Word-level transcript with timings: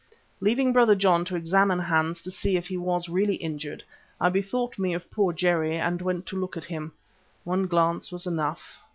Leaving 0.39 0.73
Brother 0.73 0.95
John 0.95 1.25
to 1.25 1.35
examine 1.35 1.77
Hans 1.77 2.21
to 2.21 2.31
see 2.31 2.57
if 2.57 2.65
he 2.69 2.75
was 2.75 3.07
really 3.07 3.35
injured, 3.35 3.83
I 4.19 4.29
bethought 4.29 4.79
me 4.79 4.95
of 4.95 5.11
poor 5.11 5.31
Jerry 5.31 5.77
and 5.77 6.01
went 6.01 6.25
to 6.25 6.39
look 6.39 6.57
at 6.57 6.65
him. 6.65 6.91
One 7.43 7.67
glance 7.67 8.11
was 8.11 8.25
enough. 8.25 8.79